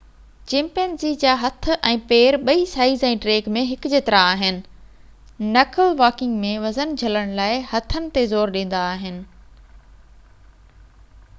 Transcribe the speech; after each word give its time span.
chimpanzee 0.51 1.09
جا 1.23 1.31
هٿ 1.41 1.67
۽ 1.89 1.97
پير 2.11 2.37
ٻئي 2.47 2.63
سائيز 2.71 3.03
۽ 3.09 3.19
ڊيگهہ 3.25 3.53
۾ 3.57 3.61
هڪ 3.71 3.91
جيترا 3.93 4.21
آهن 4.29 4.57
نڪل 5.57 5.93
واڪنگ 5.99 6.41
۾ 6.45 6.53
وزن 6.65 6.95
جهلڻ 7.03 7.35
لاءِ 7.41 7.61
هٿن 7.75 8.09
تي 8.17 8.23
زور 8.33 8.55
ڏيندا 8.57 8.81
آهن 8.95 9.21